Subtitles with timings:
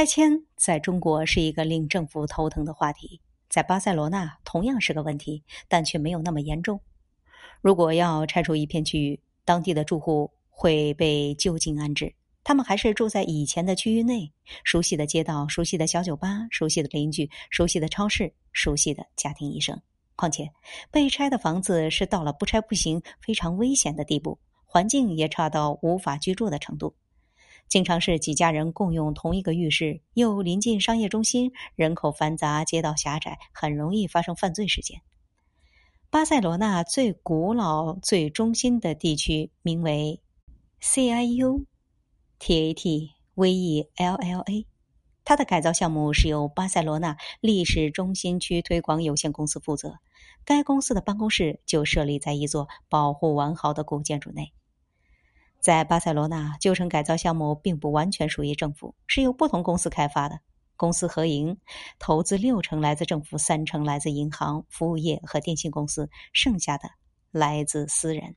[0.00, 6.80] 拆迁在中国是一个令政府头疼的话题，在巴塞罗那同样是个问题，但却没有那么严重。
[7.60, 14.32] 如果要拆除一片区域，当地的住户会被就近安置，他们还是住在以前的区域内，
[14.64, 19.78] 熟悉的街道、熟悉的小酒吧、熟悉的邻居、熟悉的超市、熟悉的家庭医生。
[20.16, 20.50] 况且，
[20.90, 26.94] 被拆的房子是到了不拆不行、非常危险的地步，环境也差到无法居住的程度。
[27.70, 35.02] 经常是几家人共用同一个浴室，又临近商业中心，人口繁杂，街道狭窄，很容易发生犯罪事件。
[36.10, 40.20] 巴塞罗那最古老、最中心的地区名为
[40.82, 41.66] CIU
[42.40, 44.66] TAT VELLA，
[45.24, 50.00] 它的改造项目是由巴塞罗那历史中心区推广有限公司负责，
[50.44, 54.52] 该公司的办公室就设立在一座保护完好的古建筑内。
[55.60, 60.40] 在巴塞罗那，旧城改造项目并不完全属于政府，是由不同公司开发的。
[60.76, 61.54] 公司合营，
[61.98, 66.88] 投资六成来自政府，三成来自银行、服务业和电信公司，剩下的
[67.30, 68.34] 来自私人。